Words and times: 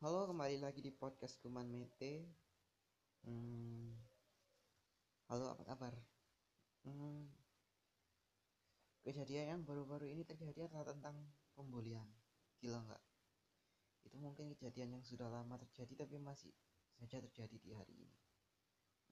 Halo, 0.00 0.24
kembali 0.32 0.64
lagi 0.64 0.80
di 0.80 0.88
podcast 0.88 1.36
Kuman 1.44 1.68
Mete. 1.68 2.24
Hmm, 3.20 3.92
halo, 5.28 5.52
apa 5.52 5.60
kabar? 5.60 5.92
Hmm, 6.88 7.28
kejadian 9.04 9.44
yang 9.52 9.60
baru-baru 9.60 10.08
ini 10.08 10.24
terjadi 10.24 10.72
adalah 10.72 10.96
tentang 10.96 11.20
pembulian. 11.52 12.08
Gila 12.64 12.80
nggak? 12.80 13.02
Itu 14.08 14.16
mungkin 14.16 14.56
kejadian 14.56 14.96
yang 14.96 15.04
sudah 15.04 15.28
lama 15.28 15.60
terjadi 15.68 16.08
tapi 16.08 16.16
masih 16.16 16.48
saja 16.96 17.20
terjadi 17.20 17.60
di 17.60 17.76
hari 17.76 17.92
ini. 17.92 18.16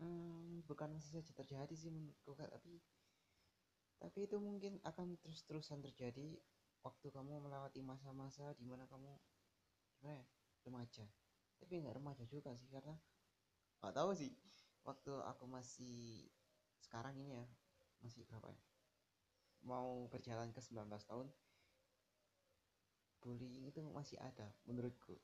Hmm, 0.01 0.65
bukan 0.65 0.97
masih 0.97 1.21
saja 1.21 1.37
terjadi 1.37 1.75
sih 1.77 1.93
menurutku 1.93 2.33
tapi 2.33 2.81
tapi 4.01 4.25
itu 4.25 4.41
mungkin 4.41 4.81
akan 4.89 5.21
terus-terusan 5.21 5.85
terjadi 5.85 6.41
waktu 6.81 7.13
kamu 7.13 7.45
melewati 7.45 7.85
masa-masa 7.85 8.57
di 8.57 8.65
mana 8.65 8.89
kamu 8.89 9.13
gimana 10.01 10.25
ya, 10.25 10.38
remaja. 10.69 11.05
Tapi 11.59 11.73
nggak 11.81 11.97
remaja 11.97 12.25
juga 12.29 12.53
sih 12.55 12.69
karena 12.69 12.95
nggak 13.81 13.95
tahu 13.97 14.11
sih 14.15 14.31
waktu 14.85 15.11
aku 15.25 15.45
masih 15.49 16.29
sekarang 16.79 17.17
ini 17.19 17.41
ya 17.41 17.47
masih 18.05 18.23
berapa 18.29 18.53
ya? 18.53 18.61
Mau 19.67 20.07
berjalan 20.13 20.55
ke 20.55 20.61
19 20.63 20.87
tahun 21.09 21.27
bullying 23.19 23.67
itu 23.67 23.83
masih 23.91 24.21
ada 24.23 24.47
menurutku. 24.69 25.19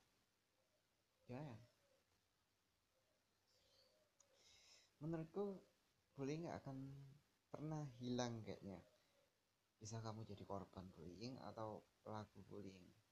Ya 1.31 1.39
ya. 1.39 1.59
Menurutku 4.99 5.63
bullying 6.19 6.49
nggak 6.49 6.65
akan 6.67 6.79
pernah 7.53 7.87
hilang 8.03 8.43
kayaknya. 8.43 8.83
Bisa 9.79 10.01
kamu 10.03 10.27
jadi 10.27 10.43
korban 10.43 10.91
bullying 10.97 11.39
atau 11.45 11.85
pelaku 12.03 12.43
bullying 12.51 13.04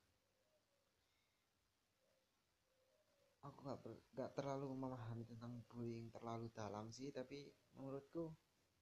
aku 3.43 3.59
nggak 3.67 3.79
nggak 4.15 4.31
terlalu 4.39 4.71
memahami 4.71 5.27
tentang 5.27 5.63
bullying 5.67 6.07
terlalu 6.15 6.47
dalam 6.55 6.95
sih 6.95 7.11
tapi 7.11 7.51
menurutku 7.75 8.31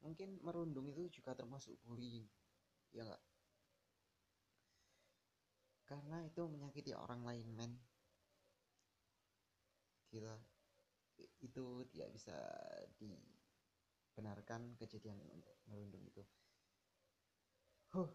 mungkin 0.05 0.41
merundung 0.45 0.89
itu 0.89 1.09
juga 1.09 1.33
termasuk 1.33 1.77
bullying 1.85 2.29
ya 2.93 3.07
nggak? 3.07 3.23
Karena 5.91 6.23
itu 6.23 6.47
menyakiti 6.47 6.95
orang 6.95 7.27
lain 7.27 7.49
men. 7.51 7.73
Gila 10.11 10.39
itu 11.43 11.65
tidak 11.91 12.11
bisa 12.15 12.37
dibenarkan 12.95 14.79
kejadian 14.79 15.19
merundung 15.67 16.07
itu. 16.07 16.23
Huh. 17.91 18.11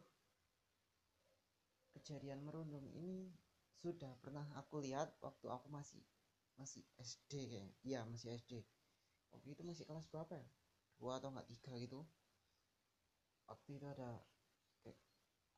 Kejadian 2.00 2.48
merundung 2.48 2.88
ini 2.96 3.28
sudah 3.76 4.16
pernah 4.24 4.48
aku 4.56 4.80
lihat 4.80 5.20
waktu 5.20 5.52
aku 5.52 5.68
masih 5.68 6.00
masih 6.56 6.84
SD 7.00 7.32
kayaknya. 7.52 7.76
Iya 7.84 8.00
masih 8.08 8.36
SD 8.40 8.66
waktu 9.36 9.52
itu 9.52 9.62
masih 9.68 9.84
kelas 9.84 10.08
berapa 10.08 10.40
ya? 10.40 10.48
Dua 10.96 11.20
atau 11.20 11.30
enggak 11.36 11.52
tiga 11.52 11.76
gitu. 11.76 12.00
Waktu 13.46 13.70
itu 13.78 13.86
ada 13.86 14.24
kayak 14.82 15.00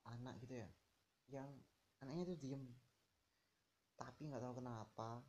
anak 0.09 0.35
gitu 0.41 0.57
ya 0.57 0.69
yang 1.29 1.49
anaknya 2.01 2.33
tuh 2.33 2.37
diem. 2.41 2.63
Tapi 3.97 4.21
nggak 4.29 4.41
tahu 4.41 4.53
kenapa 4.57 5.21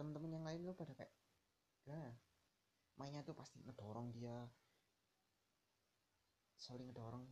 temen-temen 0.00 0.32
yang 0.40 0.44
lain 0.48 0.60
tuh 0.64 0.76
pada 0.76 0.96
kayak 0.96 1.12
ya? 1.84 2.16
Mainnya 2.96 3.20
tuh 3.24 3.36
pasti 3.36 3.60
ngedorong 3.60 4.12
dia. 4.16 4.48
Saling 6.60 6.92
ngedorong. 6.92 7.24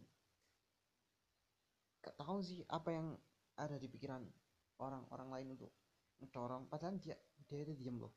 Gak 2.01 2.17
tahu 2.17 2.41
sih 2.41 2.65
apa 2.73 2.89
yang 2.89 3.13
ada 3.61 3.77
di 3.77 3.85
pikiran 3.85 4.25
orang-orang 4.81 5.29
lain 5.29 5.49
untuk 5.59 5.75
ngedorong. 6.21 6.71
Padahal 6.71 6.99
dia 7.01 7.17
dia 7.49 7.59
itu 7.65 7.75
diem 7.75 7.97
loh. 7.99 8.15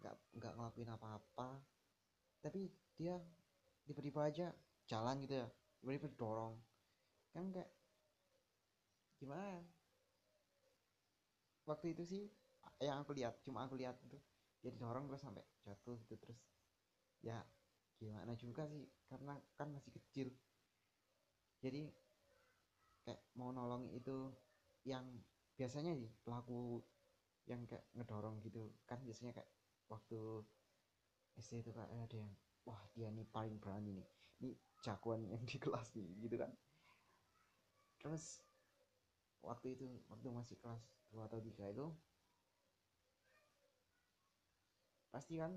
Nggak 0.00 0.14
nggak 0.38 0.52
ngelakuin 0.56 0.90
apa-apa. 0.94 1.48
Tapi 2.40 2.70
dia 2.94 3.18
tiba-tiba 3.84 4.20
aja 4.28 4.46
jalan 4.86 5.20
gitu 5.24 5.34
ya. 5.44 5.48
Tiba-tiba 5.80 6.08
dorong 6.18 6.54
kan 7.28 7.52
kayak 7.52 7.70
gimana 9.20 9.60
ya? 9.60 9.62
waktu 11.68 11.92
itu 11.92 12.02
sih 12.08 12.24
yang 12.80 13.04
aku 13.04 13.12
lihat 13.12 13.44
cuma 13.44 13.68
aku 13.68 13.76
lihat 13.76 14.00
itu 14.00 14.16
dia 14.64 14.72
didorong 14.72 15.04
terus 15.06 15.22
sampai 15.22 15.44
jatuh 15.62 16.00
gitu. 16.00 16.16
Terus 16.16 16.40
ya 17.20 17.44
gimana 18.00 18.32
juga 18.34 18.64
sih? 18.64 18.88
Karena 19.04 19.36
kan 19.54 19.68
masih 19.70 19.92
kecil. 19.92 20.32
Jadi 21.60 21.92
kayak 23.04 23.20
mau 23.36 23.52
nolong 23.52 23.92
itu 23.92 24.32
yang 24.88 25.04
biasanya 25.54 25.92
sih 25.94 26.08
pelaku 26.24 26.80
yang 27.48 27.64
kayak 27.64 27.84
ngedorong 27.96 28.38
gitu. 28.44 28.68
Kan 28.84 29.00
biasanya 29.02 29.32
kayak 29.36 29.50
waktu 29.88 30.44
SD 31.40 31.64
itu 31.64 31.70
kayak 31.72 31.88
ada 31.88 32.16
yang 32.16 32.32
wah 32.68 32.80
dia 32.92 33.08
nih 33.08 33.24
paling 33.28 33.56
berani 33.56 33.96
nih. 33.96 34.08
Ini 34.38 34.50
jagoan 34.84 35.26
yang 35.26 35.42
di 35.48 35.56
kelas 35.56 35.96
nih 35.96 36.08
gitu 36.22 36.36
kan. 36.38 36.52
Terus 37.98 38.44
waktu 39.42 39.74
itu 39.74 39.86
waktu 40.10 40.28
masih 40.30 40.56
kelas 40.60 40.82
2 41.10 41.24
atau 41.26 41.40
3 41.40 41.72
itu 41.72 41.86
pasti 45.08 45.40
kan 45.40 45.56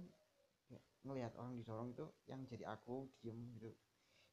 ngelihat 1.04 1.36
orang 1.36 1.58
didorong 1.60 1.92
itu 1.92 2.06
yang 2.30 2.42
jadi 2.48 2.72
aku 2.72 3.10
diem 3.20 3.38
gitu. 3.58 3.74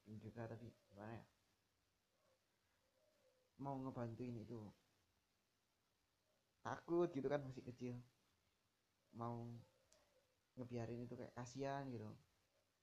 Diem 0.05 0.17
juga 0.21 0.47
tapi 0.47 0.71
gimana 0.89 1.17
ya? 1.17 1.27
Mau 3.59 3.75
ngebantuin 3.83 4.39
itu 4.39 4.63
takut 6.69 7.09
gitu 7.17 7.25
kan 7.33 7.41
masih 7.41 7.65
kecil. 7.65 7.97
Mau 9.17 9.49
ngebiarin 10.61 11.09
itu 11.09 11.17
kayak 11.17 11.33
kasihan 11.33 11.89
gitu. 11.89 12.05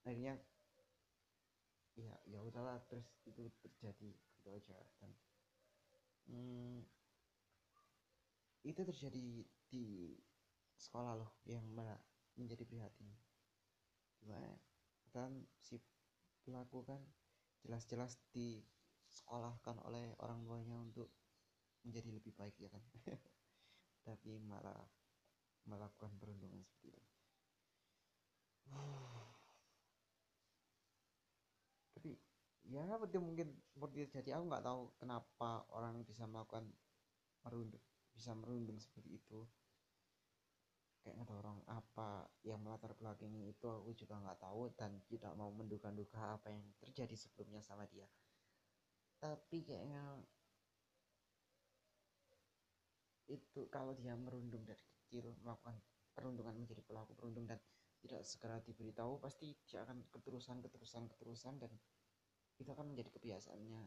Akhirnya 0.01 0.41
ya 1.95 2.11
ya 2.27 2.39
udahlah 2.41 2.81
terus 2.89 3.05
itu 3.29 3.45
terjadi 3.61 4.11
gitu 4.41 4.47
aja. 4.49 4.77
Dan 4.97 5.11
hmm, 6.33 6.81
itu 8.65 8.81
terjadi 8.81 9.45
di 9.69 10.17
sekolah 10.81 11.13
loh 11.13 11.31
yang 11.45 11.63
menjadi 12.33 12.65
prihatin. 12.65 13.13
Gimana? 14.19 14.49
Dan 15.13 15.45
si 15.61 15.77
pelaku 16.41 16.81
kan 16.81 17.01
jelas-jelas 17.65 18.17
disekolahkan 18.33 19.81
oleh 19.85 20.13
orang 20.21 20.41
tuanya 20.45 20.77
untuk 20.81 21.09
menjadi 21.85 22.09
lebih 22.13 22.33
baik 22.33 22.57
ya 22.57 22.69
kan 22.69 22.83
tapi 24.05 24.37
malah 24.37 24.85
melakukan 25.65 26.13
perundungan 26.21 26.61
seperti 26.61 26.93
itu. 26.93 27.13
Tapi 31.97 32.11
ya 32.69 32.85
seperti 32.85 33.17
mungkin 33.17 33.49
seperti 33.73 34.05
terjadi 34.05 34.37
aku 34.37 34.43
nggak 34.45 34.65
tahu 34.65 34.81
kenapa 35.01 35.65
orang 35.73 36.05
bisa 36.05 36.29
melakukan 36.29 36.69
merundung 37.41 37.81
bisa 38.15 38.31
merundung 38.37 38.79
seperti 38.79 39.19
itu. 39.19 39.43
Kayak 41.03 41.21
ngedorong 41.21 41.61
apa 41.69 42.25
yang 42.41 42.57
melatar 42.65 42.97
belakangnya 42.97 43.45
itu 43.45 43.69
aku 43.69 43.93
juga 43.93 44.17
nggak 44.17 44.41
tahu 44.41 44.73
dan 44.73 44.97
tidak 45.05 45.37
mau 45.37 45.53
menduga-duga 45.53 46.33
apa 46.39 46.49
yang 46.49 46.65
terjadi 46.81 47.13
sebelumnya 47.13 47.61
sama 47.61 47.85
dia. 47.85 48.09
Tapi 49.21 49.61
kayaknya 49.61 50.01
itu 53.25 53.65
kalau 53.73 53.97
dia 53.97 54.13
merundung 54.13 54.61
dari 54.65 54.81
kecil 54.81 55.33
melakukan 55.41 55.77
perundungan 56.13 56.55
menjadi 56.55 56.81
pelaku 56.85 57.17
perundung 57.17 57.49
dan 57.49 57.57
tidak 58.05 58.21
segera 58.21 58.61
diberitahu 58.61 59.17
pasti 59.17 59.57
dia 59.65 59.81
akan 59.81 60.05
keterusan 60.13 60.61
keterusan 60.61 61.09
keterusan 61.09 61.57
dan 61.57 61.73
itu 62.61 62.69
akan 62.71 62.93
menjadi 62.93 63.09
kebiasaannya. 63.11 63.83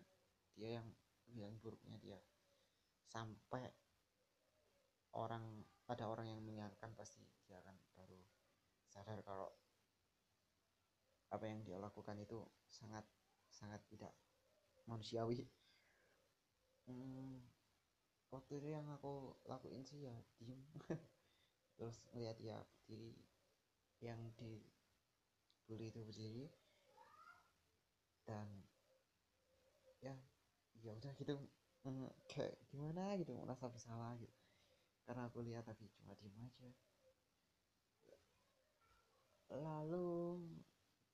Dia 0.58 0.82
yang 0.82 0.88
kebiasaan 1.28 1.56
buruknya 1.62 1.96
dia 2.02 2.18
sampai 3.08 3.64
orang 5.16 5.64
pada 5.88 6.04
orang 6.04 6.28
yang 6.28 6.40
mengingatkan 6.44 6.92
pasti 6.92 7.24
dia 7.48 7.56
akan 7.64 7.76
baru 7.96 8.20
sadar 8.92 9.24
kalau 9.24 9.48
apa 11.28 11.44
yang 11.48 11.60
dia 11.64 11.76
lakukan 11.80 12.16
itu 12.20 12.44
sangat 12.68 13.04
sangat 13.48 13.80
tidak 13.88 14.12
manusiawi. 14.88 15.44
Hmm, 16.88 17.44
waktu 18.28 18.60
itu 18.60 18.68
yang 18.76 18.84
aku 18.92 19.32
lakuin 19.48 19.84
sih 19.84 20.04
ya 20.04 20.14
diem. 20.36 20.60
Terus 21.78 21.96
ngeliat 22.12 22.36
dia 22.36 22.58
berdiri 22.58 23.14
yang 24.04 24.20
di 24.38 24.62
bully 25.68 25.90
itu 25.90 26.00
berdiri 26.04 26.46
dan 28.28 28.46
ya 30.04 30.14
ya 30.84 30.92
udah 30.94 31.12
gitu. 31.16 31.34
Mm, 31.86 32.10
kayak 32.26 32.58
gimana 32.68 33.14
gitu 33.16 33.32
merasa 33.38 33.70
bersalah 33.70 34.18
gitu. 34.18 34.34
Karena 35.06 35.30
aku 35.30 35.40
lihat 35.46 35.64
tapi 35.64 35.88
cuma 35.94 36.12
diem 36.18 36.34
aja. 36.42 36.68
Lalu 39.48 40.44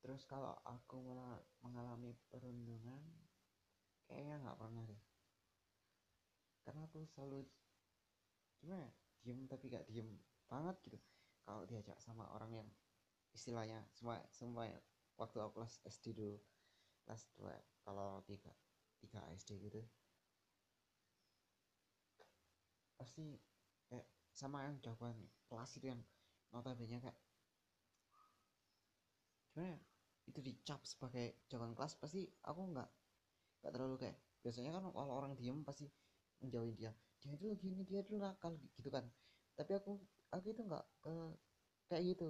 terus 0.02 0.26
kalau 0.26 0.52
aku 0.66 1.00
mengalami 1.62 2.12
perundungan 2.28 3.00
kayaknya 4.04 4.36
nggak 4.42 4.58
pernah 4.60 4.84
deh 4.84 5.13
karena 6.64 6.80
aku 6.88 7.04
selalu 7.04 7.44
gimana 8.60 8.88
ya, 8.88 8.92
diem 9.20 9.38
tapi 9.44 9.64
gak 9.68 9.84
diem 9.88 10.08
banget 10.48 10.76
gitu. 10.84 10.98
Kalau 11.44 11.62
diajak 11.68 12.00
sama 12.00 12.24
orang 12.32 12.64
yang 12.64 12.68
istilahnya 13.34 13.82
semua 13.92 14.22
semua 14.30 14.70
waktu 15.18 15.36
aku 15.42 15.58
kelas 15.58 15.82
SD 15.84 16.14
dulu 16.14 16.38
kelas 17.04 17.26
2 17.34 17.50
kalau 17.84 18.22
tiga 18.24 18.54
tiga 19.02 19.20
SD 19.34 19.58
gitu 19.68 19.82
pasti 22.94 23.36
kayak 23.90 24.06
sama 24.30 24.64
yang 24.70 24.78
jawaban 24.80 25.28
kelas 25.50 25.70
itu 25.76 25.90
yang 25.90 26.00
notabene 26.54 27.02
kayak 27.02 27.18
gimana 29.50 29.76
ya 29.76 29.80
itu 30.24 30.40
dicap 30.40 30.80
sebagai 30.88 31.44
jawaban 31.50 31.76
kelas 31.76 31.98
pasti 32.00 32.24
aku 32.46 32.72
nggak 32.72 32.90
nggak 33.60 33.72
terlalu 33.74 33.96
kayak 34.00 34.16
biasanya 34.40 34.70
kan 34.72 34.82
kalau 34.88 35.14
orang 35.14 35.36
diem 35.36 35.60
pasti 35.66 35.90
menjauhin 36.44 36.76
dia. 36.76 36.92
Dia 37.20 37.32
itu 37.36 37.46
gini 37.56 37.80
dia 37.88 38.00
itu 38.04 38.14
nakal 38.20 38.56
gitu 38.76 38.88
kan. 38.92 39.04
Tapi 39.56 39.72
aku 39.80 39.98
aku 40.30 40.46
itu 40.52 40.62
nggak 40.64 40.84
ke 41.00 41.14
kayak 41.88 42.02
gitu. 42.14 42.28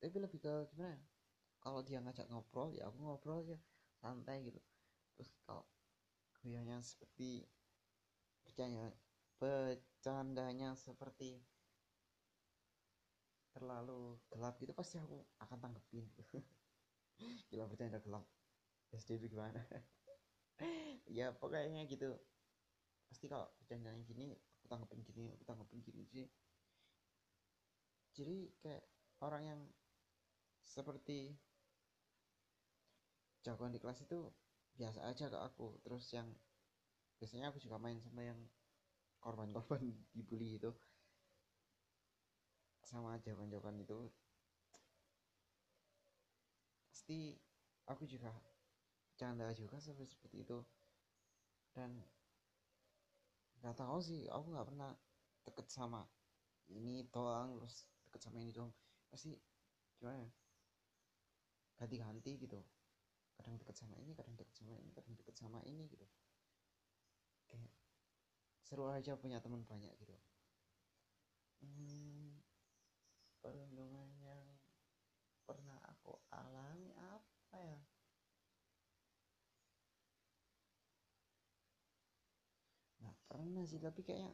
Tapi 0.00 0.16
lebih 0.20 0.38
ke 0.40 0.52
gimana 0.72 0.96
ya? 0.96 1.00
Kalau 1.60 1.80
dia 1.80 1.98
ngajak 2.00 2.26
ngobrol 2.28 2.72
ya 2.76 2.88
aku 2.88 2.98
ngobrol 3.00 3.44
aja. 3.44 3.58
Santai 4.00 4.44
gitu. 4.48 4.60
Terus 5.16 5.30
kalau 5.44 5.64
guyanya 6.40 6.80
seperti 6.84 7.48
bercanda 8.44 8.92
bercandanya 9.40 10.76
seperti 10.76 11.40
terlalu 13.54 14.18
gelap 14.28 14.58
gitu 14.58 14.72
pasti 14.74 14.98
aku 14.98 15.22
akan 15.40 15.58
tanggepin. 15.62 16.04
Gila 17.48 17.64
bercanda 17.70 18.02
gelap. 18.02 18.24
SD 18.94 19.20
itu 19.20 19.26
gimana? 19.36 19.60
Ya 21.10 21.34
pokoknya 21.34 21.82
gitu 21.90 22.14
pasti 23.14 23.30
kalau 23.30 23.46
bercandanya 23.62 24.02
gini 24.02 24.34
aku 24.34 24.66
tanggepin 24.66 25.06
gini 25.06 25.30
aku 25.30 25.46
tanggepin 25.46 25.78
gini 25.86 26.02
sih 26.02 26.26
jadi 28.14 28.50
kayak 28.58 28.82
orang 29.22 29.42
yang 29.46 29.60
seperti 30.62 31.34
jagoan 33.44 33.74
di 33.74 33.82
kelas 33.82 34.00
itu 34.06 34.30
biasa 34.78 35.04
aja 35.04 35.26
ke 35.28 35.38
aku. 35.38 35.82
Terus 35.82 36.06
yang 36.14 36.30
biasanya 37.18 37.50
aku 37.50 37.58
juga 37.58 37.76
main 37.76 37.98
sama 38.00 38.22
yang 38.22 38.40
korban-korban 39.18 39.82
dibully 40.16 40.56
itu. 40.56 40.70
Sama 42.86 43.18
jawaban-jawaban 43.20 43.82
itu. 43.82 44.08
Pasti 46.88 47.34
aku 47.90 48.06
juga 48.06 48.30
canda 49.18 49.50
juga 49.52 49.82
seperti 49.82 50.46
itu. 50.46 50.62
Dan 51.74 51.98
nggak 53.64 53.80
tahu 53.80 53.96
sih 54.04 54.28
aku 54.28 54.52
nggak 54.52 54.68
pernah 54.68 54.92
deket 55.48 55.72
sama 55.72 56.04
ini 56.68 57.08
doang 57.08 57.56
terus 57.56 57.88
deket 58.04 58.20
sama 58.20 58.44
ini 58.44 58.52
doang. 58.52 58.68
Pasti 59.08 59.32
gimana 59.96 60.20
ya? 60.20 60.30
Ganti-ganti 61.80 62.36
gitu. 62.36 62.60
Kadang 63.40 63.56
deket 63.56 63.72
sama 63.80 63.96
ini 64.04 64.12
kadang 64.12 64.36
deket 64.36 64.52
sama 64.52 64.76
ini 64.76 64.92
kadang 64.92 65.16
deket 65.16 65.34
sama 65.40 65.58
ini 65.64 65.88
gitu. 65.88 66.04
Kayak 67.48 67.72
seru 68.60 68.84
aja 68.92 69.16
punya 69.16 69.40
teman 69.40 69.64
banyak 69.64 69.96
gitu. 69.96 70.12
Hmm, 71.64 72.36
perundungan 73.40 74.12
yang 74.20 74.44
pernah 75.48 75.80
aku 75.88 76.20
alami 76.32 76.92
apa 77.00 77.56
ya 77.60 77.80
nggak 83.04 83.16
pernah 83.34 83.66
sih 83.66 83.82
tapi 83.82 84.06
kayaknya 84.06 84.30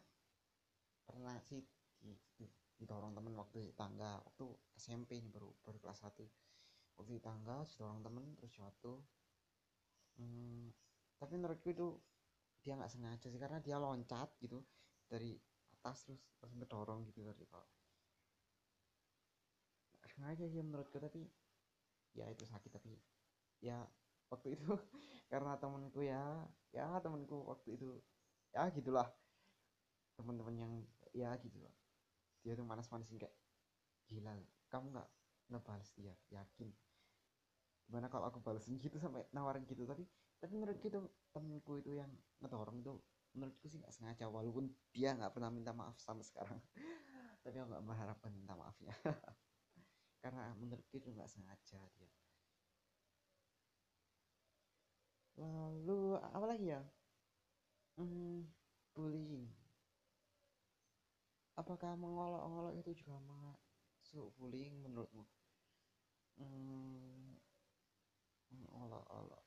pernah 1.08 1.40
sih. 1.48 1.64
Di, 2.00 2.16
di, 2.36 2.48
didorong 2.80 3.12
temen 3.12 3.36
waktu 3.36 3.60
di 3.60 3.72
tangga 3.76 4.16
waktu 4.24 4.44
SMP 4.72 5.20
ini 5.20 5.28
baru 5.28 5.52
baru 5.60 5.76
kelas 5.84 6.00
1 6.00 6.16
waktu 6.96 7.12
di 7.12 7.20
tangga 7.20 7.60
didorong 7.68 8.00
temen 8.04 8.24
terus 8.36 8.52
jatuh. 8.56 9.00
Hmm, 10.16 10.72
tapi 11.16 11.36
menurutku 11.36 11.72
itu 11.72 11.96
dia 12.60 12.76
nggak 12.76 12.92
sengaja 12.92 13.28
sih 13.28 13.40
karena 13.40 13.60
dia 13.60 13.80
loncat 13.80 14.32
gitu 14.40 14.60
dari 15.08 15.36
atas 15.80 16.08
terus 16.08 16.20
terus 16.40 16.52
ngedorong 16.56 17.08
gitu 17.08 17.24
dari 17.24 17.44
kok 17.48 17.64
sengaja 20.20 20.44
sih 20.52 20.60
menurutku 20.60 21.00
tapi 21.00 21.24
ya 22.12 22.28
itu 22.28 22.44
sakit 22.44 22.68
tapi 22.76 22.92
ya 23.64 23.80
waktu 24.28 24.52
itu 24.52 24.68
karena 25.32 25.56
temenku 25.56 26.04
ya 26.04 26.44
ya 26.76 27.00
temenku 27.00 27.40
waktu 27.48 27.80
itu 27.80 27.96
ya 28.54 28.68
gitulah. 28.74 29.08
Teman-teman 30.18 30.54
yang 30.54 30.72
ya 31.10 31.34
gitu 31.42 31.58
loh 31.58 31.74
dia 32.40 32.56
tuh 32.56 32.64
manas-manasin 32.64 33.20
kayak 33.20 33.36
gila 34.08 34.32
kamu 34.72 34.96
nggak 34.96 35.08
ngebales 35.50 35.90
dia 35.98 36.14
yakin? 36.32 36.68
Gimana 37.90 38.06
kalau 38.06 38.30
aku 38.30 38.38
balesin 38.38 38.78
gitu 38.78 38.96
sampai 39.02 39.26
nawarin 39.34 39.66
gitu 39.66 39.82
tapi 39.84 40.06
tapi 40.40 40.56
menurutku 40.56 40.88
itu 40.88 41.00
temenku 41.34 41.72
itu 41.82 41.98
yang 41.98 42.08
ngedorong 42.40 42.80
itu 42.80 42.96
menurutku 43.36 43.66
sih 43.68 43.78
nggak 43.78 43.92
sengaja 43.92 44.26
walaupun 44.30 44.70
dia 44.94 45.12
nggak 45.14 45.34
pernah 45.36 45.50
minta 45.52 45.74
maaf 45.74 45.98
sampai 46.00 46.24
sekarang. 46.24 46.58
Tapi 47.42 47.56
aku 47.56 47.68
nggak 47.72 47.84
mengharapkan 47.84 48.30
minta 48.32 48.54
maafnya. 48.56 48.94
Karena 50.22 50.52
menurutku 50.56 50.98
itu 50.98 51.08
nggak 51.12 51.28
sengaja 51.28 51.80
dia. 51.98 52.10
Lalu 55.40 56.20
apa 56.20 56.46
lagi 56.46 56.66
ya 56.68 56.80
hmm, 58.00 58.40
bullying 58.94 59.46
apakah 61.60 61.92
mengolok-olok 62.02 62.74
itu 62.80 62.90
juga 63.00 63.16
masuk 63.30 64.26
bullying 64.38 64.74
menurutmu? 64.84 65.22
Hmm, 66.38 67.38
mengolok-olok. 68.54 69.44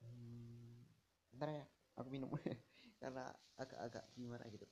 Hmm, 0.00 0.80
bentar 1.32 1.48
ya 1.52 1.64
aku 1.98 2.08
minum. 2.14 2.30
Karena 3.00 3.24
agak-agak 3.60 4.04
gimana 4.16 4.44
gitu 4.48 4.66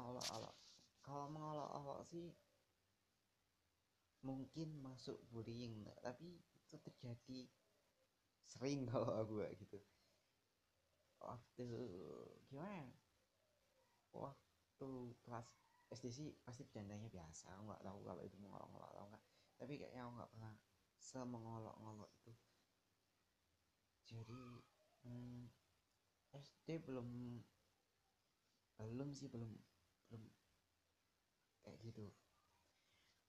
mengolok-olok 0.00 0.56
kalau 1.04 1.26
mengolok-olok 1.28 2.00
sih 2.08 2.32
mungkin 4.24 4.80
masuk 4.80 5.16
bullying 5.28 5.84
tapi 6.00 6.40
itu 6.40 6.76
terjadi 6.80 7.48
sering 8.50 8.86
kalau 8.90 9.10
aku 9.20 9.44
gitu. 9.60 9.78
Waktu 11.20 11.66
gimana 12.48 12.80
ya? 12.80 12.88
waktu 14.10 14.90
kelas 15.22 15.46
SD 15.92 16.06
sih 16.10 16.28
pasti 16.42 16.64
bercandanya 16.64 17.06
biasa. 17.12 17.52
Nggak 17.62 17.82
tahu 17.84 17.98
kalau 18.02 18.22
itu 18.24 18.36
mengolok-olok 18.40 18.90
atau 18.90 19.04
enggak 19.06 19.24
tapi 19.60 19.76
kayaknya 19.76 20.08
aku 20.08 20.12
nggak 20.16 20.30
pernah 20.32 20.54
semengolok-olok 20.96 22.10
itu. 22.24 22.32
Jadi 24.08 24.42
hmm, 25.04 25.44
SD 26.32 26.80
belum 26.80 27.08
belum 28.80 29.12
sih 29.12 29.28
belum 29.28 29.52
belum 30.10 30.26
kayak 31.62 31.78
gitu. 31.86 32.10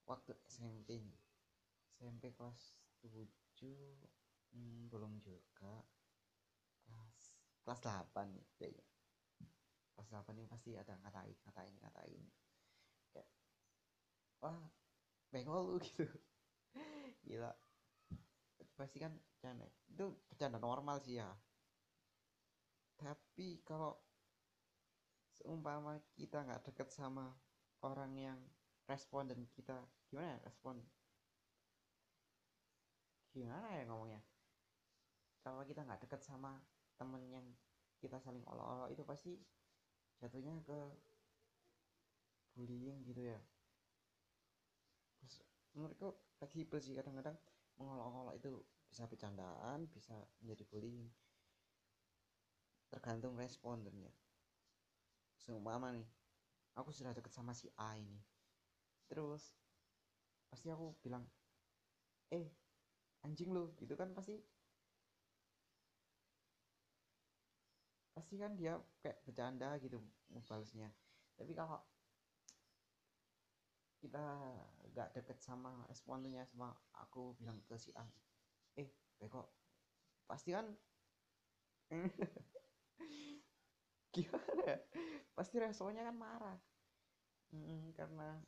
Waktu 0.09 0.33
SMP 0.49 0.99
nih. 0.99 1.19
SMP 2.01 2.33
kelas 2.33 2.81
7 3.05 3.21
hmm, 4.57 4.89
belum 4.89 5.21
juga. 5.21 5.85
Kelas 6.83 7.17
kelas 7.61 7.79
8 7.85 8.33
nih 8.33 8.47
kayaknya 8.57 8.85
kelas 10.01 10.25
8 10.25 10.33
ini 10.33 10.49
pasti 10.49 10.73
ada 10.73 10.97
ngatain 10.97 11.37
ngatain 11.45 11.75
ngatain. 11.77 12.23
Kayak 13.13 13.29
wah 14.41 14.57
bengol 15.29 15.61
lu 15.69 15.77
gitu. 15.85 16.09
Gila. 17.21 17.53
Pasti 18.73 18.97
kan 18.97 19.13
bercanda 19.13 19.69
itu 19.69 20.05
bercanda 20.25 20.57
normal 20.57 20.97
sih 21.05 21.21
ya. 21.21 21.29
Tapi 22.97 23.61
kalau 23.61 23.93
seumpama 25.41 25.97
kita 26.13 26.45
nggak 26.45 26.69
deket 26.69 26.93
sama 26.93 27.33
orang 27.81 28.13
yang 28.13 28.39
respon 28.85 29.25
dan 29.25 29.41
kita 29.57 29.73
gimana 30.05 30.37
ya 30.37 30.39
respon? 30.45 30.77
Gimana 33.33 33.67
ya 33.73 33.83
ngomongnya? 33.89 34.21
Kalau 35.41 35.65
kita 35.65 35.81
nggak 35.81 36.05
deket 36.05 36.21
sama 36.21 36.61
temen 36.93 37.25
yang 37.33 37.47
kita 37.97 38.21
saling 38.21 38.45
olok-olok 38.45 38.93
itu 38.93 39.01
pasti 39.01 39.33
jatuhnya 40.21 40.61
ke 40.61 40.79
bullying 42.53 43.01
gitu 43.09 43.33
ya. 43.33 43.39
Terus 45.17 45.41
menurutku 45.73 46.13
fleksibel 46.37 46.77
sih 46.77 46.93
kadang-kadang 46.93 47.33
mengolok-olok 47.81 48.37
itu 48.37 48.61
bisa 48.85 49.09
bercandaan 49.09 49.89
bisa 49.89 50.13
menjadi 50.45 50.69
bullying. 50.69 51.09
Tergantung 52.93 53.33
respon 53.39 53.81
tentunya 53.81 54.13
seumpama 55.43 55.87
nih. 55.97 56.07
Aku 56.79 56.89
sudah 56.93 57.11
deket 57.17 57.33
sama 57.33 57.51
si 57.57 57.67
A 57.75 57.97
ini. 57.97 58.17
Terus 59.09 59.43
pasti 60.51 60.67
aku 60.71 60.95
bilang 61.03 61.23
eh 62.31 62.47
anjing 63.25 63.49
lu 63.55 63.63
gitu 63.81 63.93
kan 63.99 64.09
pasti. 64.17 64.35
Pasti 68.15 68.35
kan 68.41 68.51
dia 68.59 68.73
kayak 69.01 69.17
bercanda 69.25 69.69
gitu 69.83 69.99
ngebalesnya. 70.31 70.89
Tapi 71.35 71.51
kalau 71.55 71.79
kita 74.01 74.25
nggak 74.91 75.09
deket 75.13 75.37
sama 75.37 75.85
responnya 75.85 76.41
sama 76.49 76.73
aku 76.97 77.37
bilang 77.37 77.61
ke 77.69 77.77
si 77.77 77.93
A 77.93 78.05
eh 78.81 78.89
beko 79.21 79.45
pasti 80.25 80.49
kan 80.57 80.67
gimana? 84.15 84.61
Ya 84.67 84.77
pasti 85.35 85.55
responnya 85.57 86.05
kan 86.05 86.15
marah. 86.15 86.59
Hmm, 87.51 87.91
karena 87.97 88.39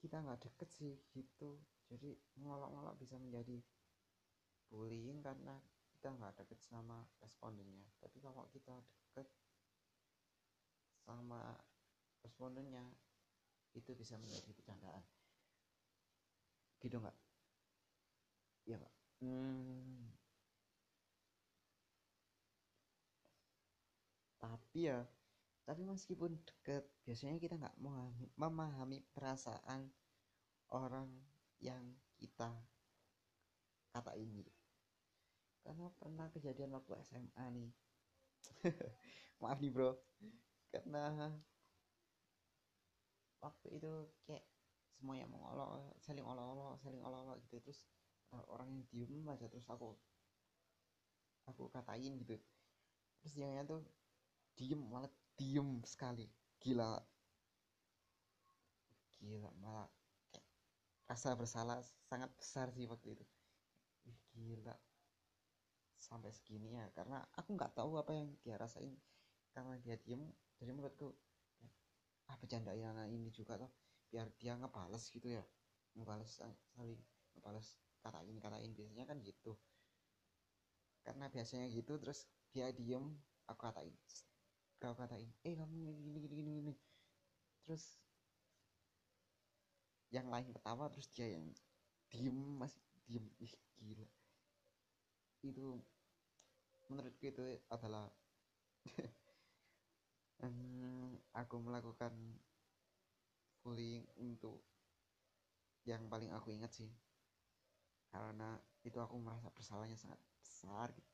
kita 0.00 0.20
nggak 0.20 0.40
deket 0.44 0.68
sih 0.72 0.94
gitu. 1.12 1.60
Jadi 1.90 2.16
ngolok-ngolok 2.40 2.96
bisa 3.00 3.18
menjadi 3.20 3.60
bullying 4.70 5.20
karena 5.20 5.58
kita 5.92 6.14
nggak 6.14 6.40
deket 6.44 6.60
sama 6.64 7.04
respondennya. 7.20 7.86
Tapi 8.00 8.18
kalau 8.22 8.46
kita 8.52 8.74
deket 8.76 9.28
sama 11.04 11.56
respondennya 12.22 12.84
itu 13.74 13.94
bisa 13.94 14.18
menjadi 14.18 14.50
bercandaan 14.54 15.04
gitu 16.80 16.96
nggak? 16.96 17.16
Iya 18.70 18.76
pak 18.78 18.92
hmm. 19.20 19.89
Tapi 24.80 24.88
ya 24.88 25.04
tapi 25.68 25.84
meskipun 25.84 26.40
deket 26.40 26.88
biasanya 27.04 27.36
kita 27.36 27.60
nggak 27.60 27.76
memahami, 27.76 28.26
memahami 28.32 28.98
perasaan 29.12 29.92
orang 30.72 31.12
yang 31.60 31.84
kita 32.16 32.48
katain 33.92 34.24
gitu. 34.32 34.48
Karena 35.60 35.92
pernah 36.00 36.32
kejadian 36.32 36.72
waktu 36.72 36.96
SMA 37.04 37.44
nih. 37.52 37.68
Maaf 39.44 39.60
nih 39.60 39.68
bro. 39.68 40.00
Karena 40.72 41.28
waktu 43.44 43.68
itu 43.76 43.92
kayak 44.24 44.48
semuanya 44.96 45.28
mengolok 45.28 45.92
saling 46.00 46.24
olok-olok 46.24 46.80
saling 46.80 47.04
olok-olok 47.04 47.36
gitu. 47.44 47.60
Terus 47.68 47.84
uh, 48.32 48.48
orang 48.48 48.72
yang 48.72 48.82
diem 48.88 49.28
aja 49.28 49.44
terus 49.44 49.68
aku 49.68 49.92
aku 51.44 51.68
katain 51.68 52.16
gitu. 52.16 52.40
Terus 53.20 53.32
dia 53.36 53.60
tuh 53.68 53.84
diem 54.56 54.80
malah 54.80 55.10
diem 55.38 55.80
sekali. 55.88 56.28
Gila. 56.60 57.00
Gila 59.20 59.50
malah 59.60 59.88
rasa 61.08 61.34
bersalah 61.34 61.82
sangat 62.06 62.30
besar 62.36 62.68
sih 62.76 62.84
waktu 62.84 63.16
itu. 63.16 63.24
Gila. 64.36 64.76
Sampai 66.00 66.32
segini 66.32 66.76
ya 66.76 66.88
karena 66.92 67.24
aku 67.36 67.56
nggak 67.56 67.72
tahu 67.76 67.96
apa 67.96 68.12
yang 68.12 68.28
dia 68.44 68.60
rasain. 68.60 68.92
Karena 69.50 69.76
dia 69.80 69.96
diem 69.96 70.22
jadi 70.60 70.76
menurutku 70.76 71.10
ah 72.30 72.36
bercanda 72.38 72.70
yang 72.76 72.94
ini 73.10 73.32
juga 73.34 73.58
tuh 73.58 73.72
biar 74.12 74.28
dia 74.36 74.54
ngebales 74.60 75.08
gitu 75.08 75.28
ya. 75.40 75.44
Ngebales 75.96 76.30
saling 76.76 77.00
ngebales 77.34 77.80
katain 78.00 78.36
katain 78.40 78.72
biasanya 78.76 79.04
kan 79.08 79.18
gitu. 79.24 79.56
Karena 81.00 81.32
biasanya 81.32 81.66
gitu 81.72 81.96
terus 81.96 82.28
dia 82.52 82.68
diem 82.76 83.04
aku 83.48 83.60
katain 83.66 83.96
kau 84.80 84.94
katain 85.00 85.30
eh 85.48 85.54
kamu 85.60 85.76
gini 86.04 86.18
gini 86.24 86.34
gini 86.40 86.50
gini, 86.58 86.72
terus 87.64 87.84
yang 90.16 90.26
lain 90.32 90.48
ketawa 90.56 90.84
terus 90.92 91.08
dia 91.14 91.26
yang 91.36 91.46
diem 92.10 92.38
masih 92.60 92.82
diem. 93.06 93.26
Ih 93.46 93.54
gila. 93.78 94.06
Itu 95.42 95.66
menurutku 96.90 97.24
itu 97.30 97.44
adalah 97.70 98.06
aku 101.40 101.56
melakukan 101.62 102.12
bullying 103.64 104.04
untuk 104.20 104.60
yang 105.88 106.02
paling 106.12 106.30
aku 106.34 106.48
ingat 106.56 106.72
sih. 106.74 106.90
Karena 108.10 108.58
itu 108.82 108.98
aku 108.98 109.16
merasa 109.22 109.48
bersalahnya 109.54 109.96
sangat 109.96 110.18
besar 110.42 110.88
gitu. 110.96 111.10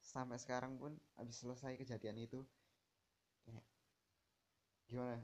sampai 0.00 0.40
sekarang 0.40 0.80
pun 0.80 0.96
habis 1.20 1.36
selesai 1.44 1.76
kejadian 1.76 2.16
itu 2.24 2.40
kayak 3.50 3.66
gimana 4.90 5.18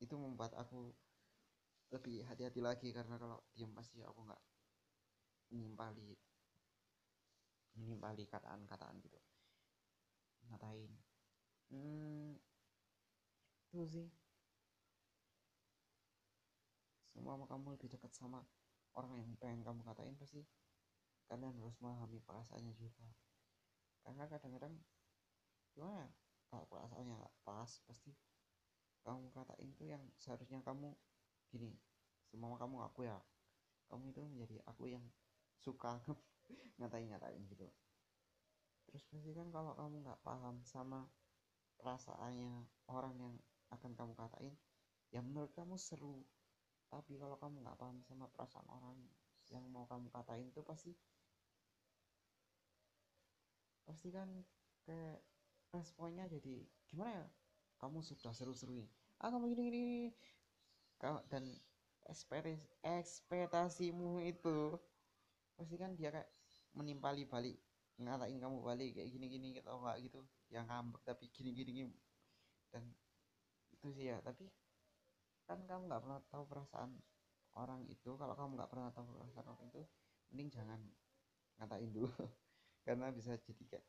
itu 0.00 0.14
membuat 0.16 0.52
aku 0.56 0.92
lebih 1.92 2.24
hati-hati 2.26 2.60
lagi 2.60 2.88
karena 2.90 3.16
kalau 3.20 3.38
diam 3.54 3.70
pasti 3.76 4.02
aku 4.02 4.20
nggak 4.24 4.42
menimpali 5.52 6.16
menimpali 7.74 8.24
kataan-kataan 8.30 9.02
gitu. 9.02 9.18
Ngatain. 10.50 10.92
Hmm, 11.70 12.38
itu 13.74 13.84
sih. 13.90 14.08
Semua 17.10 17.38
kamu 17.46 17.78
lebih 17.78 17.88
dekat 17.94 18.10
sama 18.14 18.42
orang 18.94 19.18
yang 19.18 19.30
pengen 19.38 19.62
kamu 19.66 19.82
katain 19.82 20.14
pasti 20.18 20.42
kalian 21.26 21.56
harus 21.58 21.74
memahami 21.82 22.22
perasaannya 22.22 22.74
juga. 22.78 23.06
Karena 24.06 24.28
kadang-kadang 24.30 24.74
gimana 25.74 26.06
ya, 26.06 26.10
kalau 26.54 26.70
perasaannya 26.70 27.18
nggak 27.18 27.34
pas 27.42 27.70
pasti 27.90 28.14
kamu 29.02 29.26
katain 29.34 29.70
tuh 29.74 29.90
yang 29.90 30.02
seharusnya 30.22 30.62
kamu 30.62 30.94
gini 31.50 31.74
semua 32.34 32.58
kamu 32.58 32.82
aku 32.82 33.06
ya. 33.06 33.14
Kamu 33.86 34.10
itu 34.10 34.26
menjadi 34.26 34.58
aku 34.66 34.90
yang 34.90 35.06
suka 35.62 36.02
ngatain-ngatain 36.82 37.46
gitu. 37.46 37.70
Terus 38.90 39.06
pasti 39.06 39.30
kan 39.30 39.54
kalau 39.54 39.78
kamu 39.78 40.02
nggak 40.02 40.18
paham 40.26 40.58
sama 40.66 41.06
perasaannya 41.78 42.66
orang 42.90 43.14
yang 43.22 43.34
akan 43.70 43.94
kamu 43.94 44.18
katain 44.18 44.54
ya 45.14 45.22
menurut 45.22 45.54
kamu 45.54 45.78
seru. 45.78 46.26
Tapi 46.90 47.22
kalau 47.22 47.38
kamu 47.38 47.62
nggak 47.62 47.78
paham 47.78 48.02
sama 48.02 48.26
perasaan 48.34 48.66
orang 48.66 48.98
yang 49.54 49.62
mau 49.70 49.86
kamu 49.86 50.10
katain 50.10 50.50
itu 50.50 50.58
pasti 50.66 50.90
pasti 53.86 54.10
kan 54.10 54.26
kayak 54.82 55.22
responnya 55.74 56.30
jadi 56.30 56.62
gimana 56.86 57.10
ya? 57.10 57.26
Kamu 57.82 58.00
sudah 58.00 58.30
seru-seruin 58.30 58.86
ah 59.22 59.30
kamu 59.30 59.54
gini 59.54 59.62
gini, 59.70 59.84
dan 61.30 61.44
ekspektasimu 62.82 64.20
itu 64.24 64.76
pasti 65.54 65.74
kan 65.80 65.94
dia 65.96 66.10
kayak 66.12 66.28
menimpali 66.74 67.24
balik 67.24 67.56
ngatain 67.94 68.42
kamu 68.42 68.58
balik 68.58 68.90
kayak 68.98 69.08
gini 69.10 69.26
gini 69.30 69.46
gitu 69.54 69.70
enggak 69.70 69.96
gitu. 70.02 70.20
Yang 70.50 70.64
ngambek 70.66 71.02
tapi 71.06 71.24
gini 71.30 71.50
gini, 71.54 71.70
gini. 71.84 71.94
dan 72.74 72.90
itu 73.70 73.86
sih 73.94 74.10
ya 74.10 74.18
tapi 74.18 74.50
kan 75.46 75.62
kamu 75.62 75.86
nggak 75.86 76.02
pernah 76.02 76.20
tahu 76.26 76.44
perasaan 76.50 76.90
orang 77.54 77.86
itu. 77.86 78.18
Kalau 78.18 78.34
kamu 78.34 78.58
nggak 78.58 78.70
pernah 78.70 78.90
tahu 78.90 79.06
perasaan 79.14 79.46
orang 79.46 79.66
itu 79.70 79.82
mending 80.34 80.48
jangan 80.50 80.80
ngatain 81.62 81.90
dulu. 81.94 82.10
Karena 82.84 83.14
bisa 83.14 83.38
jadi 83.38 83.62
kayak 83.62 83.86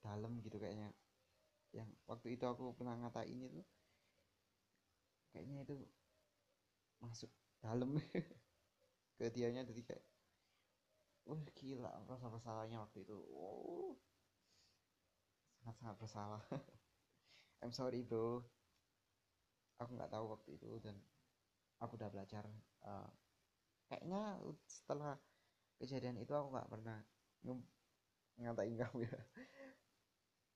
dalam 0.00 0.40
gitu 0.44 0.56
kayaknya. 0.56 0.90
Yang 1.70 1.88
waktu 2.10 2.34
itu 2.34 2.44
aku 2.44 2.74
pernah 2.74 2.98
ngatain 2.98 3.40
itu 3.40 3.62
kayaknya 5.30 5.62
itu 5.62 5.76
masuk 7.00 7.30
dalam. 7.62 7.96
Ke 9.20 9.28
dianya 9.28 9.68
jadi 9.68 9.84
kayak 9.84 10.04
wah 11.28 11.44
gila 11.54 11.92
rasa 12.08 12.26
bersalahnya 12.32 12.80
waktu 12.80 13.04
itu. 13.04 13.16
Wow. 13.30 13.94
Sangat 15.60 15.76
sangat 15.78 15.96
bersalah. 16.00 16.42
I'm 17.60 17.72
sorry 17.76 18.00
bro. 18.00 18.40
Aku 19.80 19.96
nggak 19.96 20.12
tahu 20.12 20.32
waktu 20.32 20.56
itu 20.56 20.80
dan 20.80 20.96
aku 21.80 21.96
udah 21.96 22.12
belajar 22.12 22.44
uh, 22.84 23.08
kayaknya 23.88 24.36
setelah 24.68 25.16
kejadian 25.80 26.20
itu 26.20 26.32
aku 26.36 26.52
nggak 26.52 26.68
pernah 26.68 27.00
ngatain 28.40 28.76
kamu 28.76 29.08
ya 29.08 29.20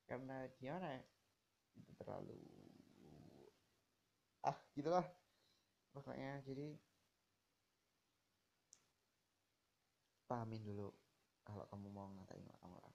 karena 0.05 0.49
gimana 0.61 0.87
ya 0.99 1.03
itu 1.81 1.93
terlalu 1.99 2.39
ah 4.45 4.59
gitulah. 4.77 5.07
Pokoknya 5.95 6.43
jadi 6.43 6.75
pahamin 10.27 10.63
dulu 10.67 10.91
kalau 11.47 11.65
kamu 11.71 11.89
mau 11.89 12.11
ngatain 12.11 12.49
orang-orang. 12.59 12.95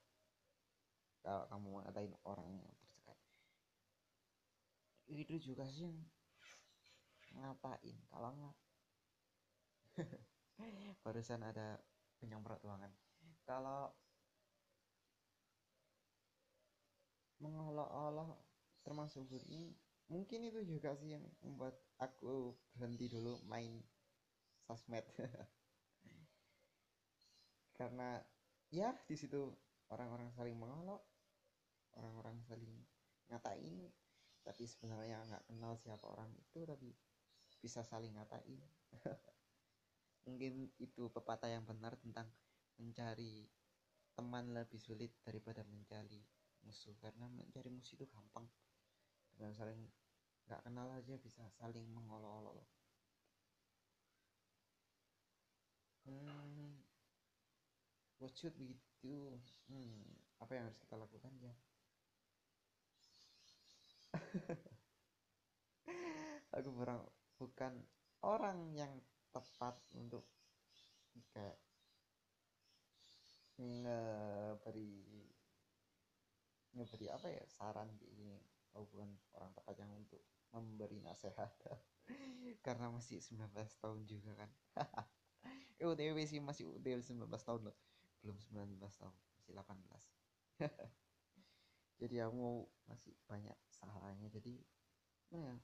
Kalau 1.24 1.44
kamu 1.48 1.66
mau 1.68 1.80
ngatain 1.84 2.14
orang 2.28 2.48
yang 2.60 2.76
terdekat 2.84 3.18
itu 5.10 5.42
juga 5.42 5.66
sih 5.66 5.90
ngapain 7.34 7.98
kalau 8.14 8.30
nggak 8.30 8.58
barusan 11.06 11.42
ada 11.42 11.82
penyemprot 12.22 12.62
ruangan. 12.62 12.94
Kalau 13.46 13.90
mengolok-olok 17.40 18.36
termasuk 18.84 19.28
bullying 19.28 19.76
mungkin 20.10 20.50
itu 20.50 20.66
juga 20.66 20.98
sih 20.98 21.14
yang 21.14 21.24
membuat 21.46 21.78
aku 22.02 22.58
berhenti 22.74 23.06
dulu 23.08 23.38
main 23.46 23.78
sosmed. 24.66 25.06
Karena 27.78 28.18
ya 28.74 28.92
di 29.06 29.16
situ 29.16 29.54
orang-orang 29.94 30.34
saling 30.34 30.58
mengolok 30.58 31.06
orang-orang 31.96 32.42
saling 32.50 32.74
ngatain. 33.30 33.86
Tapi 34.42 34.66
sebenarnya 34.66 35.22
nggak 35.30 35.46
kenal 35.46 35.78
siapa 35.78 36.10
orang 36.10 36.34
itu 36.34 36.66
tapi 36.66 36.90
bisa 37.62 37.86
saling 37.86 38.18
ngatain. 38.18 38.60
Mungkin 40.26 40.74
itu 40.82 41.04
pepatah 41.14 41.54
yang 41.54 41.70
benar 41.70 41.94
tentang 42.02 42.34
mencari 42.82 43.46
teman 44.18 44.52
lebih 44.52 44.82
sulit 44.82 45.14
daripada 45.22 45.64
mencari 45.64 46.20
musuh 46.66 46.96
karena 47.00 47.30
mencari 47.32 47.72
musuh 47.72 47.96
itu 47.96 48.06
gampang. 48.10 48.48
Dengan 49.36 49.56
saling 49.56 49.80
nggak 50.50 50.66
kenal 50.66 50.90
aja 50.98 51.14
bisa 51.22 51.46
saling 51.62 51.86
mengolok-olok 51.94 52.66
hmm, 56.10 56.82
what 58.18 58.34
should 58.34 58.58
we 58.58 58.74
hmm, 59.06 60.10
apa 60.42 60.58
yang 60.58 60.66
harus 60.66 60.82
kita 60.82 60.98
lakukan 60.98 61.30
ya 61.38 61.54
aku 66.58 66.70
orang 66.82 67.06
bukan 67.38 67.78
orang 68.26 68.74
yang 68.74 68.90
tepat 69.30 69.78
untuk 69.94 70.26
kayak 71.30 71.62
ngeberi 73.62 75.30
ngeberi 76.80 77.12
apa 77.12 77.28
ya 77.28 77.44
saran 77.52 77.92
ini 78.00 78.40
aku 78.72 78.88
bukan 78.96 79.12
orang 79.36 79.52
tepat 79.52 79.76
yang 79.84 79.92
untuk 79.92 80.24
memberi 80.56 81.04
nasihat. 81.04 81.52
Karena 82.66 82.90
masih 82.90 83.22
19 83.22 83.52
tahun 83.54 84.00
juga 84.08 84.32
kan. 84.40 84.52
Eh 85.80 85.88
UTW 85.88 86.20
sih 86.28 86.44
masih 86.44 86.68
UTW 86.68 87.00
19 87.00 87.24
tahun 87.28 87.72
loh. 87.72 87.78
Belum 88.20 88.36
19 88.36 88.76
tahun 88.80 89.16
masih 89.40 89.52
18 89.56 89.80
jadi 92.04 92.28
aku 92.28 92.68
masih 92.88 93.16
banyak 93.28 93.56
salahnya. 93.72 94.28
Jadi 94.28 94.60
ya 95.32 95.56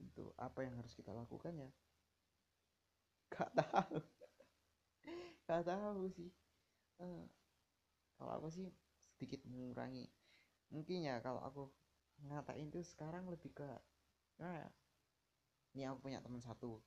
itu 0.00 0.32
apa 0.40 0.64
yang 0.64 0.80
harus 0.80 0.96
kita 0.96 1.12
lakukan 1.12 1.52
ya? 1.60 1.68
Gak 3.32 3.52
tahu. 3.52 4.00
Gak 5.44 5.62
tahu 5.68 6.08
sih. 6.08 6.32
Uh, 7.00 7.24
kalau 8.16 8.32
aku 8.40 8.48
sih 8.52 8.68
sedikit 9.16 9.44
mengurangi 9.48 10.08
mungkin 10.70 11.02
ya 11.02 11.18
kalau 11.20 11.42
aku 11.42 11.62
ngatain 12.30 12.70
tuh 12.70 12.84
sekarang 12.86 13.26
lebih 13.26 13.50
ke 13.50 13.66
nah 14.40 14.64
ini 15.74 15.86
aku 15.86 16.08
punya 16.08 16.18
teman 16.22 16.42
satu 16.42 16.82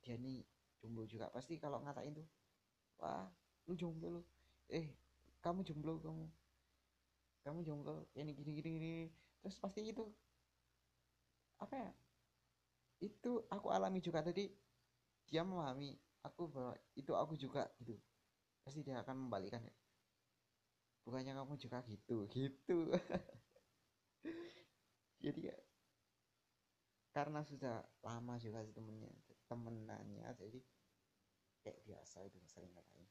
dia 0.00 0.16
nih 0.16 0.42
jomblo 0.80 1.04
juga. 1.04 1.28
Pasti 1.30 1.58
kalau 1.58 1.82
ngatain 1.82 2.14
tuh 2.14 2.28
wah 2.98 3.28
lu 3.68 3.74
jomblo 3.74 4.20
lu. 4.20 4.22
Eh 4.70 4.88
kamu 5.44 5.66
jomblo 5.66 6.00
kamu. 6.00 6.26
Kamu 7.44 7.60
jomblo 7.64 8.08
ini 8.16 8.32
gini 8.34 8.50
gini 8.58 8.68
gini 8.78 8.92
terus 9.38 9.56
pasti 9.60 9.86
itu 9.86 10.04
apa 11.58 11.74
ya? 11.74 11.90
Itu 13.02 13.46
aku 13.50 13.70
alami 13.70 14.02
juga. 14.02 14.24
Tadi 14.24 14.50
dia 15.28 15.44
memahami 15.44 15.94
aku 16.24 16.48
bahwa 16.50 16.74
itu 16.96 17.12
aku 17.14 17.34
juga 17.36 17.68
gitu. 17.82 17.98
Pasti 18.64 18.82
dia 18.82 19.00
akan 19.04 19.28
membalikan 19.28 19.62
ya 19.62 19.74
bukannya 21.08 21.32
kamu 21.32 21.56
juga 21.56 21.80
gitu? 21.88 22.28
Gitu. 22.28 22.92
Jadi 25.24 25.40
ya 25.48 25.56
karena 27.10 27.42
sudah 27.42 27.82
lama 28.06 28.38
juga 28.38 28.62
sih 28.62 28.70
temennya 28.70 29.10
temenannya 29.50 30.30
jadi 30.38 30.62
kayak 31.66 31.82
biasa 31.82 32.22
itu 32.30 32.38
sering 32.46 32.70
ngatain 32.70 33.08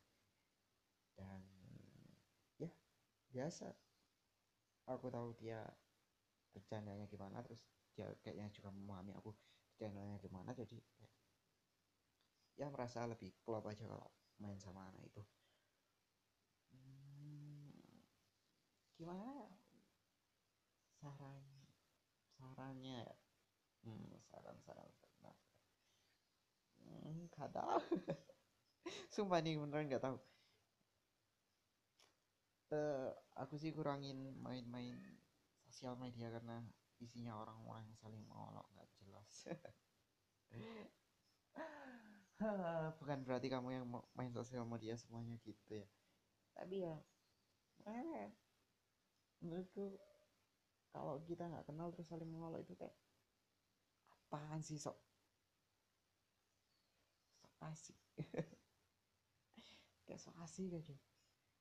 dan 1.17 1.41
ya 2.62 2.71
biasa. 3.33 3.73
Aku 4.88 5.12
tahu 5.12 5.36
dia 5.36 5.60
bercandanya 6.55 7.10
gimana 7.12 7.43
terus 7.43 7.67
dia 7.91 8.07
kayaknya 8.23 8.47
juga 8.53 8.71
memahami 8.71 9.12
aku 9.19 9.36
bercandanya 9.75 10.15
gimana 10.23 10.55
jadi 10.55 10.79
kayak 10.79 11.12
ya 12.57 12.67
merasa 12.73 13.05
lebih 13.05 13.38
klop 13.45 13.69
aja 13.69 13.86
kalau 13.86 14.10
main 14.41 14.57
sama 14.57 14.89
anak 14.89 15.05
itu 15.05 15.21
gimana 19.07 19.23
ya? 19.39 19.47
Saran 20.99 21.39
sarannya 22.35 23.07
ya? 23.07 23.15
Hmm, 23.87 24.19
saran 24.27 24.59
saran 24.67 24.91
saran 24.99 25.35
hmm, 26.83 27.31
sumpah 29.15 29.39
nih 29.39 29.55
beneran 29.55 29.87
nggak 29.87 30.03
tahu. 30.03 30.19
Uh, 32.67 33.15
aku 33.39 33.55
sih 33.55 33.71
kurangin 33.71 34.35
main-main 34.43 34.99
sosial 35.63 35.95
media 35.95 36.27
karena 36.27 36.59
isinya 36.99 37.31
orang-orang 37.39 37.87
yang 37.87 37.95
saling 38.03 38.19
mengolok 38.27 38.67
nggak 38.75 38.91
jelas. 38.99 39.31
Bukan 42.99 43.23
berarti 43.23 43.47
kamu 43.47 43.71
yang 43.71 43.87
main 44.19 44.35
sosial 44.35 44.67
media 44.67 44.99
semuanya 44.99 45.39
gitu 45.47 45.79
ya. 45.79 45.87
Tapi 46.59 46.83
ya 46.83 46.99
eh, 47.87 48.46
menurutku 49.41 50.00
kalau 50.91 51.21
kita 51.30 51.45
nggak 51.45 51.65
kenal 51.69 51.93
terus 51.93 52.10
saling 52.10 52.26
mengolok 52.26 52.65
itu 52.65 52.73
kayak 52.73 52.95
apaan 54.28 54.60
sih 54.65 54.82
sok? 54.82 54.97
Sok 57.38 57.54
asik. 57.63 57.97
Kayak 60.08 60.23
sok 60.23 60.39
asik 60.39 60.71
aja. 60.71 60.95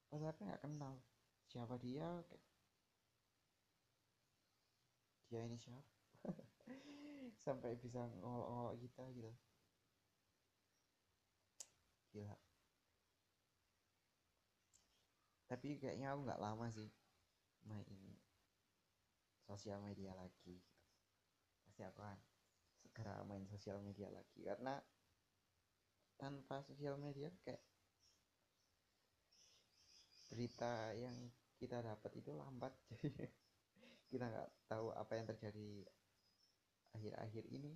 Pasarnya 0.06 0.54
nggak 0.54 0.62
kenal 0.62 0.94
siapa 1.50 1.74
dia 1.82 2.06
kayak 2.30 2.44
dia 5.26 5.42
ini 5.42 5.58
siapa? 5.58 5.82
Sampai 7.44 7.74
bisa 7.74 8.06
ngolok-ngolok 8.22 8.78
kita 8.78 9.02
gitu. 9.18 9.32
Gila. 12.14 12.36
Tapi 15.50 15.78
kayaknya 15.78 16.14
aku 16.14 16.20
nggak 16.26 16.42
lama 16.42 16.66
sih 16.70 16.90
main 17.66 17.86
sosial 19.46 19.78
media 19.82 20.14
lagi. 20.14 20.58
Pasti 21.62 21.82
aku 21.86 22.02
akan 22.02 22.20
segera 22.82 23.22
main 23.26 23.46
sosial 23.46 23.82
media 23.82 24.10
lagi 24.10 24.40
karena 24.42 24.78
tanpa 26.16 26.64
sosial 26.64 26.96
media 26.96 27.28
kayak 27.44 27.60
berita 30.32 30.90
yang 30.96 31.14
kita 31.56 31.82
dapat 31.82 32.12
itu 32.18 32.30
lambat. 32.34 32.72
Jadi 33.78 34.06
kita 34.10 34.26
nggak 34.26 34.50
tahu 34.70 34.94
apa 34.94 35.12
yang 35.18 35.26
terjadi 35.26 35.86
akhir-akhir 36.96 37.44
ini. 37.52 37.74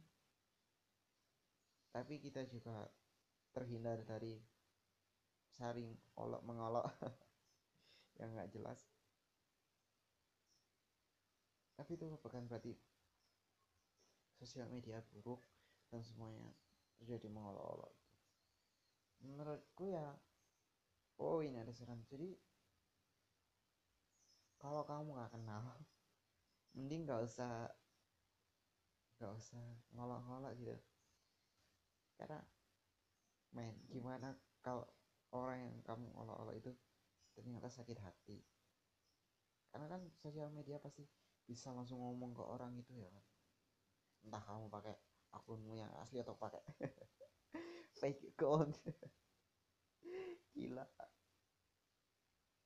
Tapi 1.90 2.22
kita 2.22 2.46
juga 2.46 2.86
terhindar 3.50 4.06
dari 4.06 4.38
saring 5.50 5.90
olok 6.16 6.42
mengolok 6.46 6.86
yang 8.22 8.30
nggak 8.32 8.54
jelas 8.54 8.99
tapi 11.80 11.96
itu 11.96 12.04
bukan 12.20 12.44
berarti 12.44 12.76
sosial 14.36 14.68
media 14.68 15.00
buruk 15.16 15.40
dan 15.88 16.04
semuanya 16.04 16.52
terjadi 17.00 17.32
mengolok-olok 17.32 17.96
menurutku 19.24 19.88
ya 19.88 20.16
oh 21.20 21.44
ini 21.44 21.60
ada 21.60 21.72
saran. 21.76 22.00
Jadi 22.08 22.32
kalau 24.56 24.84
kamu 24.84 25.16
nggak 25.16 25.32
kenal 25.36 25.62
mending 26.76 27.04
nggak 27.04 27.20
usah 27.24 27.68
nggak 29.20 29.32
usah 29.36 29.64
ngolok-ngolok 29.92 30.52
gitu. 30.56 30.76
Karena 32.16 32.40
men 33.52 33.76
gimana 33.92 34.32
kalau 34.64 34.88
orang 35.36 35.60
yang 35.60 35.76
kamu 35.84 36.08
olok-olok 36.16 36.56
itu 36.56 36.72
ternyata 37.36 37.68
sakit 37.68 38.00
hati? 38.00 38.40
Karena 39.70 39.86
kan 39.86 40.02
sosial 40.18 40.48
media 40.50 40.80
pasti 40.80 41.04
bisa 41.50 41.74
langsung 41.74 41.98
ngomong 41.98 42.30
ke 42.38 42.44
orang 42.46 42.78
itu 42.78 42.94
ya 42.94 43.10
kan 43.10 43.24
entah 44.22 44.42
kamu 44.46 44.70
pakai 44.70 44.94
akunmu 45.34 45.74
yang 45.74 45.90
asli 45.98 46.22
atau 46.22 46.38
pakai 46.38 46.62
fake 48.00 48.34
account. 48.34 48.78
Gila. 50.54 50.86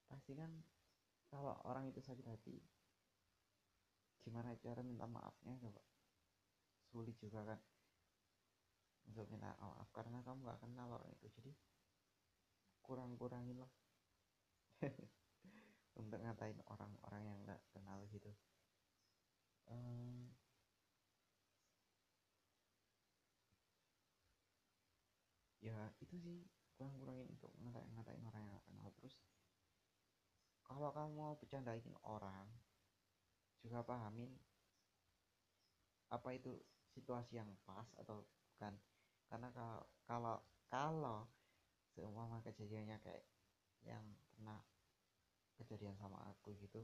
Pasti 0.05 0.33
kan 0.37 0.53
kalau 1.33 1.57
orang 1.64 1.88
itu 1.88 2.05
sakit 2.05 2.29
hati 2.29 2.61
gimana 4.25 4.57
cara 4.61 4.81
minta 4.81 5.09
maafnya 5.09 5.57
coba? 5.64 5.81
Sulit 6.88 7.16
juga 7.20 7.44
kan 7.44 7.61
untuk 9.05 9.29
minta 9.29 9.53
maaf 9.61 9.88
karena 9.92 10.25
kamu 10.25 10.49
gak 10.49 10.61
kenal 10.64 10.88
orang 10.97 11.09
itu. 11.12 11.29
Jadi 11.40 11.53
kurang-kurangin 12.85 13.61
lah. 13.61 13.73
Untuk 15.94 16.18
ngatain 16.18 16.59
orang-orang 16.66 17.23
yang 17.23 17.38
gak 17.47 17.62
kenal 17.70 18.03
gitu 18.11 18.27
um, 19.70 20.29
ya 25.64 25.92
itu 26.03 26.16
sih 26.20 26.38
kurang-kurangin 26.77 27.31
untuk 27.31 27.50
ngatain-ngatain 27.62 28.24
orang 28.29 28.44
yang 28.50 28.61
kenal. 28.68 28.88
Terus 29.00 29.16
kalau 30.64 30.90
kamu 30.92 31.11
mau 31.16 31.33
bercandain 31.38 31.85
orang 32.05 32.48
juga 33.64 33.81
pahamin 33.81 34.29
apa 36.12 36.29
itu 36.37 36.53
situasi 36.92 37.40
yang 37.40 37.48
pas 37.64 37.88
atau 37.96 38.24
bukan. 38.55 38.77
Karena 39.29 39.48
kalau 39.50 39.81
kalau 40.05 40.37
kalau 40.68 41.18
seumpama 41.94 42.42
kejadiannya 42.44 42.98
kayak 43.00 43.24
yang 43.87 44.05
pernah 44.35 44.61
kejadian 45.55 45.94
sama 45.96 46.18
aku 46.27 46.59
gitu 46.59 46.83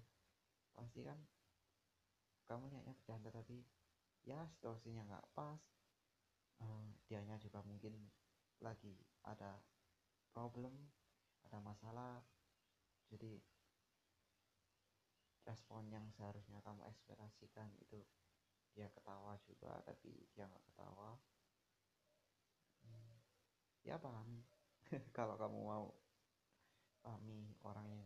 pasti 0.70 1.02
kan 1.02 1.18
kamu 2.50 2.66
niatnya 2.66 2.98
bercanda 2.98 3.30
tapi 3.30 3.62
ya 4.26 4.42
situasinya 4.58 5.06
nggak 5.06 5.26
pas. 5.38 5.62
Uh, 6.58 6.90
dianya 7.06 7.38
juga 7.38 7.62
mungkin 7.62 8.10
lagi 8.58 8.98
ada 9.22 9.62
problem 10.34 10.74
ada 11.46 11.62
masalah. 11.62 12.18
Jadi 13.06 13.38
respon 15.46 15.86
yang 15.94 16.10
seharusnya 16.10 16.58
kamu 16.66 16.90
ekspresikan 16.90 17.70
itu 17.78 18.02
dia 18.74 18.90
ketawa 18.90 19.38
juga 19.46 19.78
tapi 19.86 20.26
dia 20.34 20.50
nggak 20.50 20.66
ketawa. 20.74 21.22
Hmm, 22.82 23.14
ya 23.86 23.94
paham. 23.94 24.42
Kalau 25.16 25.38
kamu 25.38 25.58
mau 25.62 25.86
pahami 27.00 27.54
orang 27.62 27.86
yang 27.94 28.04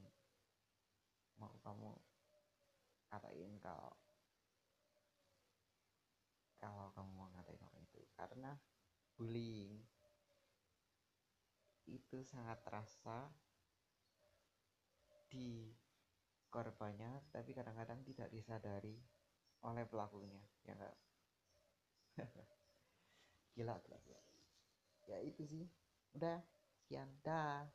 mau 1.40 1.50
kamu 1.64 1.90
katain 3.10 3.58
kalau 6.64 6.88
kamu 6.96 7.10
mau 7.12 7.28
ngatain 7.36 7.60
orang 7.60 7.84
itu 7.84 8.00
karena 8.16 8.56
bullying. 9.16 9.78
Itu 11.88 12.24
sangat 12.24 12.60
terasa 12.64 13.28
di 15.28 15.74
korbannya 16.48 17.34
tapi 17.34 17.50
kadang-kadang 17.50 18.06
tidak 18.06 18.30
disadari 18.30 18.94
oleh 19.66 19.82
pelakunya 19.90 20.38
ya 20.62 20.78
enggak 20.78 20.94
gila, 23.58 23.74
gila. 23.82 23.98
Ya 25.10 25.18
itu 25.20 25.42
sih. 25.46 25.66
Udah 26.14 26.38
sekian. 26.78 27.10
Dah 27.26 27.66